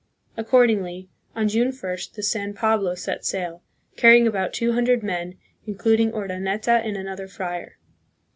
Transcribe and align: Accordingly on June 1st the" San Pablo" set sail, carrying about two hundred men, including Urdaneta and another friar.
Accordingly 0.35 1.11
on 1.35 1.47
June 1.47 1.67
1st 1.67 2.13
the" 2.15 2.23
San 2.23 2.55
Pablo" 2.55 2.95
set 2.95 3.23
sail, 3.23 3.61
carrying 3.97 4.25
about 4.25 4.51
two 4.51 4.71
hundred 4.73 5.03
men, 5.03 5.37
including 5.67 6.11
Urdaneta 6.11 6.81
and 6.83 6.97
another 6.97 7.27
friar. 7.27 7.77